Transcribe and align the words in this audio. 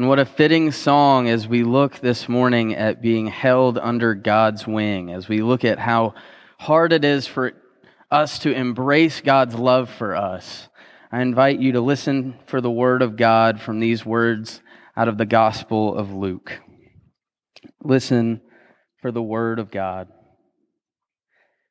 And 0.00 0.08
what 0.08 0.18
a 0.18 0.24
fitting 0.24 0.72
song 0.72 1.28
as 1.28 1.46
we 1.46 1.62
look 1.62 1.98
this 1.98 2.26
morning 2.26 2.74
at 2.74 3.02
being 3.02 3.26
held 3.26 3.76
under 3.76 4.14
God's 4.14 4.66
wing, 4.66 5.12
as 5.12 5.28
we 5.28 5.42
look 5.42 5.62
at 5.62 5.78
how 5.78 6.14
hard 6.58 6.94
it 6.94 7.04
is 7.04 7.26
for 7.26 7.52
us 8.10 8.38
to 8.38 8.50
embrace 8.50 9.20
God's 9.20 9.56
love 9.56 9.90
for 9.90 10.16
us. 10.16 10.70
I 11.12 11.20
invite 11.20 11.60
you 11.60 11.72
to 11.72 11.82
listen 11.82 12.36
for 12.46 12.62
the 12.62 12.70
word 12.70 13.02
of 13.02 13.18
God 13.18 13.60
from 13.60 13.78
these 13.78 14.06
words 14.06 14.62
out 14.96 15.08
of 15.08 15.18
the 15.18 15.26
Gospel 15.26 15.94
of 15.94 16.10
Luke. 16.14 16.58
Listen 17.84 18.40
for 19.02 19.12
the 19.12 19.22
word 19.22 19.58
of 19.58 19.70
God. 19.70 20.08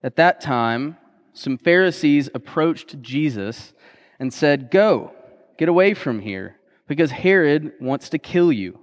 At 0.00 0.14
that 0.14 0.40
time, 0.40 0.96
some 1.32 1.58
Pharisees 1.58 2.30
approached 2.32 3.02
Jesus 3.02 3.72
and 4.20 4.32
said, 4.32 4.70
Go, 4.70 5.12
get 5.58 5.68
away 5.68 5.94
from 5.94 6.20
here, 6.20 6.60
because 6.92 7.10
Herod 7.10 7.72
wants 7.80 8.10
to 8.10 8.18
kill 8.18 8.52
you. 8.52 8.78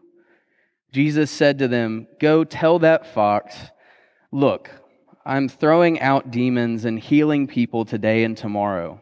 Jesus 0.92 1.30
said 1.30 1.60
to 1.60 1.68
them, 1.68 2.08
Go 2.20 2.44
tell 2.44 2.80
that 2.80 3.14
fox, 3.14 3.56
Look, 4.32 4.72
I'm 5.24 5.48
throwing 5.48 6.00
out 6.00 6.32
demons 6.32 6.86
and 6.86 7.00
healing 7.00 7.46
people 7.46 7.86
today 7.86 8.24
and 8.24 8.36
tomorrow. 8.36 9.00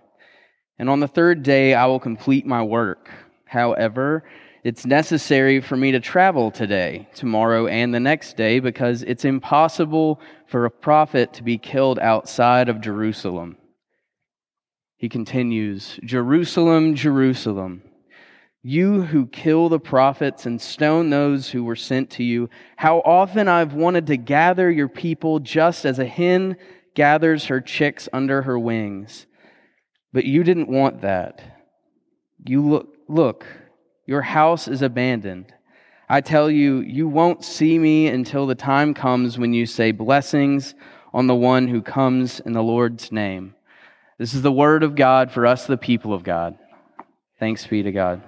And 0.78 0.90
on 0.90 1.00
the 1.00 1.08
third 1.08 1.42
day, 1.42 1.74
I 1.74 1.86
will 1.86 2.02
complete 2.02 2.46
my 2.46 2.64
work. 2.64 3.10
However, 3.46 4.26
it's 4.66 4.86
necessary 4.86 5.62
for 5.62 5.78
me 5.78 5.94
to 5.94 6.02
travel 6.02 6.52
today, 6.52 7.08
tomorrow, 7.16 7.68
and 7.68 7.94
the 7.94 8.02
next 8.02 8.36
day 8.36 8.60
because 8.60 9.04
it's 9.04 9.24
impossible 9.24 10.20
for 10.48 10.66
a 10.66 10.72
prophet 10.72 11.32
to 11.34 11.44
be 11.44 11.58
killed 11.58 11.98
outside 12.00 12.68
of 12.68 12.82
Jerusalem. 12.82 13.56
He 14.98 15.08
continues 15.08 15.98
Jerusalem, 16.04 16.96
Jerusalem, 16.96 17.84
you 18.68 19.02
who 19.04 19.26
kill 19.28 19.70
the 19.70 19.80
prophets 19.80 20.46
and 20.46 20.60
stone 20.60 21.10
those 21.10 21.50
who 21.50 21.64
were 21.64 21.78
sent 21.78 22.10
to 22.10 22.22
you, 22.22 22.50
how 22.76 23.00
often 23.00 23.48
I've 23.48 23.74
wanted 23.74 24.08
to 24.08 24.18
gather 24.18 24.70
your 24.70 24.90
people 24.90 25.40
just 25.40 25.86
as 25.86 26.00
a 26.00 26.06
hen 26.06 26.58
gathers 26.94 27.46
her 27.46 27.62
chicks 27.62 28.10
under 28.12 28.42
her 28.42 28.60
wings. 28.60 29.26
But 30.12 30.26
you 30.26 30.44
didn't 30.44 30.68
want 30.68 31.00
that. 31.04 31.40
You 32.46 32.62
look, 32.62 32.94
look, 33.08 33.46
your 34.06 34.22
house 34.22 34.68
is 34.68 34.82
abandoned. 34.82 35.54
I 36.10 36.20
tell 36.20 36.52
you, 36.52 36.82
you 36.82 37.08
won't 37.08 37.46
see 37.46 37.80
me 37.80 38.08
until 38.08 38.48
the 38.48 38.56
time 38.56 38.94
comes 38.94 39.38
when 39.38 39.54
you 39.54 39.66
say 39.66 39.94
blessings 39.94 40.76
on 41.14 41.28
the 41.28 41.36
one 41.36 41.70
who 41.70 41.82
comes 41.82 42.42
in 42.42 42.52
the 42.52 42.64
Lord's 42.64 43.14
name. 43.14 43.56
This 44.18 44.34
is 44.34 44.42
the 44.42 44.52
word 44.52 44.84
of 44.84 44.96
God 44.96 45.32
for 45.32 45.46
us, 45.46 45.66
the 45.66 45.78
people 45.78 46.14
of 46.14 46.26
God. 46.26 46.58
Thanks 47.40 47.66
be 47.66 47.82
to 47.82 47.94
God. 47.94 48.22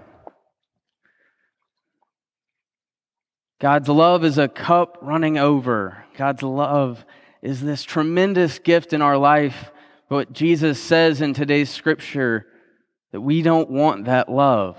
God's 3.60 3.90
love 3.90 4.24
is 4.24 4.38
a 4.38 4.48
cup 4.48 4.98
running 5.02 5.38
over. 5.38 6.06
God's 6.18 6.44
love 6.44 7.06
is 7.42 7.62
this 7.62 7.84
tremendous 7.84 8.58
gift 8.58 8.94
in 8.94 9.02
our 9.02 9.18
life. 9.18 9.72
But 10.10 10.32
Jesus 10.32 10.82
says 10.82 11.22
in 11.22 11.34
today's 11.34 11.70
scripture 11.70 12.48
that 13.12 13.20
we 13.22 13.42
don't 13.42 13.70
want 13.70 14.06
that 14.06 14.30
love. 14.30 14.78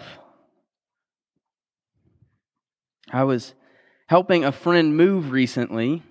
I 3.12 3.25
was 3.25 3.55
helping 4.06 4.45
a 4.45 4.53
friend 4.53 4.97
move 4.97 5.31
recently, 5.31 6.03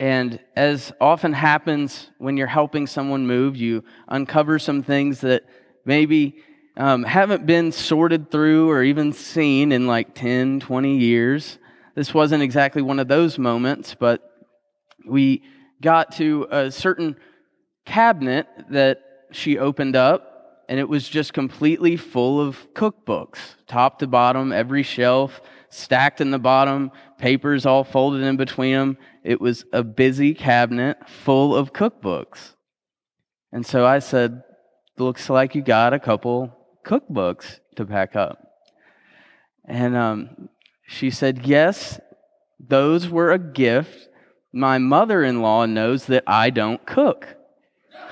and 0.00 0.40
as 0.56 0.92
often 1.00 1.32
happens 1.32 2.10
when 2.18 2.36
you're 2.36 2.46
helping 2.46 2.86
someone 2.86 3.26
move, 3.26 3.56
you 3.56 3.84
uncover 4.08 4.58
some 4.58 4.82
things 4.82 5.20
that 5.20 5.44
maybe 5.84 6.42
um, 6.76 7.02
haven't 7.04 7.46
been 7.46 7.72
sorted 7.72 8.30
through 8.30 8.70
or 8.70 8.82
even 8.82 9.12
seen 9.12 9.72
in 9.72 9.86
like 9.86 10.14
10, 10.14 10.60
20 10.60 10.98
years. 10.98 11.58
This 11.94 12.14
wasn't 12.14 12.42
exactly 12.42 12.82
one 12.82 12.98
of 12.98 13.08
those 13.08 13.38
moments, 13.38 13.94
but 13.98 14.22
we 15.06 15.42
got 15.80 16.12
to 16.12 16.46
a 16.50 16.70
certain 16.70 17.16
cabinet 17.84 18.46
that 18.70 19.02
she 19.32 19.58
opened 19.58 19.96
up 19.96 20.64
and 20.68 20.78
it 20.78 20.88
was 20.88 21.08
just 21.08 21.34
completely 21.34 21.96
full 21.96 22.40
of 22.40 22.72
cookbooks, 22.72 23.38
top 23.66 23.98
to 23.98 24.06
bottom, 24.06 24.52
every 24.52 24.82
shelf 24.82 25.40
stacked 25.68 26.20
in 26.20 26.30
the 26.30 26.38
bottom, 26.38 26.90
papers 27.18 27.66
all 27.66 27.82
folded 27.82 28.22
in 28.22 28.36
between 28.36 28.74
them. 28.74 28.98
It 29.24 29.40
was 29.40 29.64
a 29.72 29.82
busy 29.82 30.34
cabinet 30.34 31.08
full 31.08 31.56
of 31.56 31.72
cookbooks. 31.72 32.54
And 33.52 33.66
so 33.66 33.86
I 33.86 33.98
said, 33.98 34.42
Looks 34.98 35.30
like 35.30 35.54
you 35.54 35.62
got 35.62 35.94
a 35.94 35.98
couple 35.98 36.54
cookbooks 36.84 37.60
to 37.76 37.84
pack 37.84 38.16
up. 38.16 38.38
And 39.64 39.96
um, 39.96 40.48
she 40.86 41.10
said, 41.10 41.46
Yes, 41.46 42.00
those 42.58 43.08
were 43.08 43.32
a 43.32 43.38
gift. 43.38 44.08
My 44.52 44.78
mother 44.78 45.22
in 45.24 45.40
law 45.40 45.66
knows 45.66 46.06
that 46.06 46.24
I 46.26 46.50
don't 46.50 46.84
cook. 46.84 47.36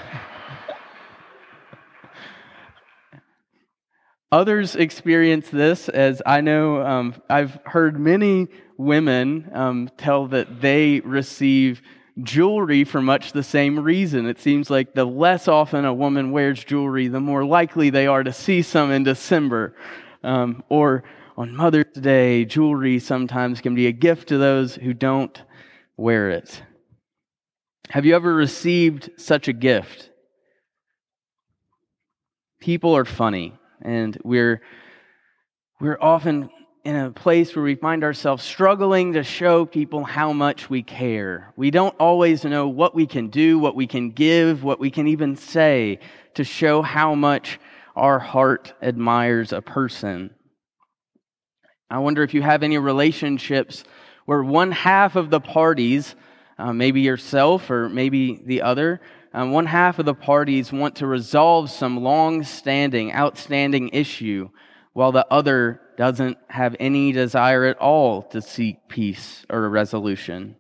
Others 4.33 4.77
experience 4.77 5.49
this 5.51 5.89
as 5.89 6.23
I 6.25 6.41
know 6.41 6.81
um, 6.83 7.21
I've 7.29 7.59
heard 7.65 7.99
many 7.99 8.47
women 8.77 9.51
um, 9.53 9.91
tell 9.99 10.29
that 10.29 10.61
they 10.61 11.01
receive 11.01 11.83
jewelry 12.23 12.85
for 12.85 13.01
much 13.01 13.33
the 13.33 13.43
same 13.43 13.79
reason. 13.79 14.27
It 14.27 14.41
seems 14.41 14.71
like 14.71 14.95
the 14.95 15.05
less 15.05 15.49
often 15.49 15.85
a 15.85 15.95
woman 15.95 16.31
wears 16.33 16.63
jewelry, 16.65 17.09
the 17.09 17.21
more 17.21 17.45
likely 17.45 17.91
they 17.91 18.07
are 18.07 18.23
to 18.23 18.33
see 18.33 18.63
some 18.63 18.91
in 18.91 19.05
December. 19.05 19.75
Um, 20.23 20.63
or 20.69 21.05
on 21.37 21.57
Mother's 21.57 21.93
Day, 21.95 22.45
jewelry 22.45 22.99
sometimes 22.99 23.61
can 23.61 23.75
be 23.75 23.87
a 23.87 23.93
gift 23.93 24.29
to 24.29 24.39
those 24.39 24.75
who 24.75 24.93
don't 24.93 25.43
wear 25.97 26.31
it. 26.31 26.63
Have 27.91 28.07
you 28.07 28.15
ever 28.15 28.35
received 28.35 29.11
such 29.17 29.49
a 29.49 29.53
gift? 29.53 30.11
People 32.61 32.97
are 32.97 33.05
funny 33.05 33.55
and 33.83 34.19
we're 34.23 34.61
we're 35.81 35.99
often 36.01 36.51
in 36.85 36.97
a 36.97 37.11
place 37.11 37.55
where 37.55 37.65
we 37.65 37.75
find 37.75 38.03
ourselves 38.03 38.43
struggling 38.43 39.13
to 39.13 39.23
show 39.23 39.67
people 39.67 40.03
how 40.03 40.33
much 40.33 40.71
we 40.71 40.83
care. 40.83 41.53
We 41.57 41.71
don't 41.71 41.95
always 42.01 42.45
know 42.45 42.69
what 42.69 42.95
we 42.95 43.07
can 43.07 43.29
do, 43.29 43.59
what 43.59 43.77
we 43.77 43.87
can 43.87 44.11
give, 44.11 44.65
what 44.65 44.81
we 44.81 44.91
can 44.91 45.07
even 45.07 45.37
say 45.37 45.99
to 46.35 46.45
show 46.45 46.81
how 46.81 47.15
much 47.15 47.61
our 47.97 48.19
heart 48.19 48.73
admires 48.81 49.53
a 49.53 49.61
person. 49.61 50.31
I 51.91 51.99
wonder 51.99 52.23
if 52.23 52.33
you 52.33 52.41
have 52.41 52.63
any 52.63 52.79
relationships 52.79 53.85
where 54.25 54.43
one 54.43 54.71
half 54.71 55.17
of 55.17 55.29
the 55.29 55.41
parties, 55.41 56.15
uh, 56.59 56.73
maybe 56.73 57.03
yourself 57.03 57.69
or 57.69 57.91
maybe 57.91 58.41
the 58.47 58.63
other, 58.63 59.03
um, 59.35 59.51
one 59.51 59.67
half 59.67 59.99
of 59.99 60.07
the 60.07 60.15
parties 60.15 60.73
want 60.73 60.97
to 60.97 61.07
resolve 61.07 61.71
some 61.71 62.03
long 62.03 62.43
standing, 62.43 63.13
outstanding 63.13 63.91
issue, 63.93 64.49
while 64.93 65.13
the 65.13 65.27
other 65.31 65.81
doesn't 66.01 66.39
have 66.49 66.75
any 66.81 67.13
desire 67.13 67.67
at 67.67 67.77
all 67.77 68.23
to 68.23 68.41
seek 68.41 68.89
peace 68.89 69.45
or 69.51 69.69
resolution. 69.69 70.57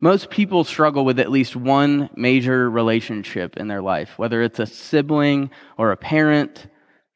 Most 0.00 0.30
people 0.30 0.64
struggle 0.64 1.04
with 1.04 1.20
at 1.20 1.30
least 1.30 1.54
one 1.54 2.10
major 2.16 2.68
relationship 2.68 3.56
in 3.56 3.68
their 3.68 3.80
life, 3.80 4.18
whether 4.18 4.42
it's 4.42 4.58
a 4.58 4.66
sibling 4.66 5.50
or 5.78 5.92
a 5.92 5.96
parent, 5.96 6.66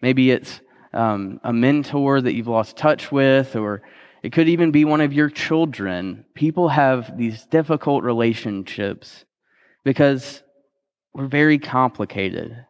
maybe 0.03 0.31
it's 0.31 0.61
um, 0.95 1.41
a 1.43 1.53
mentor 1.53 2.21
that 2.21 2.33
you've 2.33 2.47
lost 2.47 2.77
touch 2.77 3.11
with, 3.11 3.57
or 3.57 3.83
it 4.23 4.33
could 4.33 4.49
even 4.49 4.71
be 4.71 4.85
one 4.85 5.01
of 5.01 5.13
your 5.13 5.31
children. 5.31 6.25
People 6.37 6.69
have 6.69 7.19
these 7.19 7.45
difficult 7.47 8.05
relationships 8.05 9.25
because 9.83 10.45
we're 11.13 11.27
very 11.27 11.59
complicated. 11.59 12.67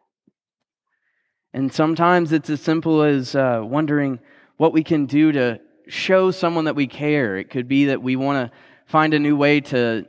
And 1.61 1.71
sometimes 1.71 2.31
it's 2.31 2.49
as 2.49 2.59
simple 2.59 3.03
as 3.03 3.35
uh, 3.35 3.61
wondering 3.63 4.17
what 4.57 4.73
we 4.73 4.83
can 4.83 5.05
do 5.05 5.31
to 5.31 5.59
show 5.87 6.31
someone 6.31 6.65
that 6.65 6.75
we 6.75 6.87
care. 6.87 7.37
It 7.37 7.51
could 7.51 7.67
be 7.67 7.85
that 7.85 8.01
we 8.01 8.15
want 8.15 8.49
to 8.49 8.57
find 8.87 9.13
a 9.13 9.19
new 9.19 9.35
way 9.35 9.61
to 9.61 10.07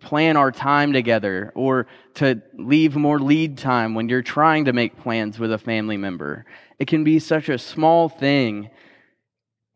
plan 0.00 0.36
our 0.36 0.50
time 0.50 0.92
together 0.92 1.52
or 1.54 1.86
to 2.14 2.42
leave 2.58 2.96
more 2.96 3.20
lead 3.20 3.58
time 3.58 3.94
when 3.94 4.08
you're 4.08 4.22
trying 4.22 4.64
to 4.64 4.72
make 4.72 4.98
plans 4.98 5.38
with 5.38 5.52
a 5.52 5.56
family 5.56 5.96
member. 5.96 6.46
It 6.80 6.88
can 6.88 7.04
be 7.04 7.20
such 7.20 7.48
a 7.48 7.58
small 7.58 8.08
thing. 8.08 8.68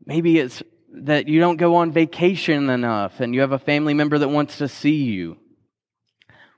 Maybe 0.06 0.40
it's 0.40 0.60
that 0.92 1.28
you 1.28 1.38
don't 1.38 1.56
go 1.56 1.76
on 1.76 1.92
vacation 1.92 2.69
enough 2.69 3.20
and 3.20 3.32
you 3.32 3.42
have 3.42 3.52
a 3.52 3.60
family 3.60 3.94
member 3.94 4.19
that 4.19 4.28
wants 4.28 4.58
to 4.58 4.66
see 4.66 5.04
you. 5.04 5.36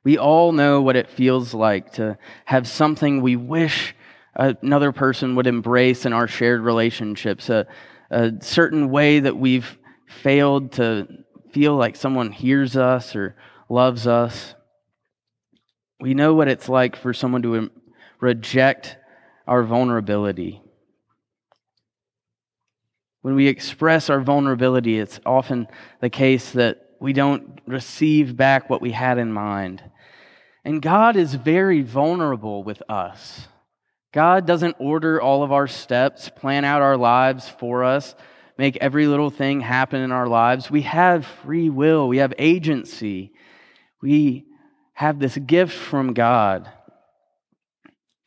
We 0.04 0.16
all 0.16 0.52
know 0.52 0.80
what 0.80 0.96
it 0.96 1.10
feels 1.10 1.52
like 1.52 1.92
to 1.92 2.16
have 2.46 2.66
something 2.66 3.20
we 3.20 3.36
wish 3.36 3.94
another 4.34 4.92
person 4.92 5.34
would 5.36 5.46
embrace 5.46 6.06
in 6.06 6.12
our 6.12 6.28
shared 6.28 6.60
relationships, 6.60 7.48
a, 7.48 7.66
a 8.10 8.32
certain 8.40 8.90
way 8.90 9.20
that 9.20 9.36
we've 9.36 9.78
failed 10.06 10.72
to 10.72 11.06
feel 11.52 11.76
like 11.76 11.96
someone 11.96 12.32
hears 12.32 12.76
us 12.76 13.16
or 13.16 13.36
loves 13.68 14.06
us. 14.06 14.54
We 16.00 16.14
know 16.14 16.34
what 16.34 16.48
it's 16.48 16.68
like 16.68 16.96
for 16.96 17.12
someone 17.12 17.42
to 17.42 17.70
reject 18.20 18.96
our 19.46 19.62
vulnerability. 19.62 20.62
When 23.22 23.34
we 23.34 23.48
express 23.48 24.08
our 24.10 24.20
vulnerability, 24.20 24.98
it's 24.98 25.20
often 25.26 25.66
the 26.00 26.10
case 26.10 26.52
that 26.52 26.88
we 27.00 27.12
don't 27.12 27.60
receive 27.66 28.36
back 28.36 28.70
what 28.70 28.80
we 28.80 28.92
had 28.92 29.18
in 29.18 29.32
mind. 29.32 29.82
And 30.64 30.82
God 30.82 31.16
is 31.16 31.34
very 31.34 31.82
vulnerable 31.82 32.62
with 32.62 32.82
us. 32.88 33.48
God 34.12 34.46
doesn't 34.46 34.76
order 34.78 35.20
all 35.20 35.42
of 35.42 35.52
our 35.52 35.66
steps, 35.66 36.30
plan 36.30 36.64
out 36.64 36.82
our 36.82 36.96
lives 36.96 37.48
for 37.48 37.84
us, 37.84 38.14
make 38.56 38.76
every 38.78 39.06
little 39.06 39.30
thing 39.30 39.60
happen 39.60 40.00
in 40.00 40.12
our 40.12 40.26
lives. 40.26 40.70
We 40.70 40.82
have 40.82 41.26
free 41.26 41.68
will, 41.68 42.08
we 42.08 42.18
have 42.18 42.32
agency. 42.38 43.32
We 44.00 44.46
have 44.94 45.18
this 45.18 45.36
gift 45.36 45.74
from 45.74 46.14
God. 46.14 46.70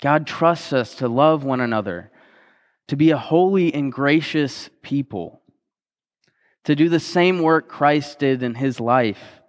God 0.02 0.28
trusts 0.28 0.74
us 0.74 0.96
to 0.96 1.08
love 1.08 1.44
one 1.44 1.62
another, 1.62 2.12
to 2.88 2.96
be 2.96 3.12
a 3.12 3.18
holy 3.18 3.74
and 3.74 3.92
gracious 3.92 4.70
people, 4.82 5.42
to 6.66 6.76
do 6.76 6.90
the 6.90 7.00
same 7.00 7.42
work 7.42 7.68
Christ 7.70 8.20
did 8.20 8.44
in 8.44 8.56
his 8.56 8.80
life 8.80 9.41